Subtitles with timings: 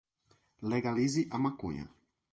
[0.71, 1.85] Legalize a maconha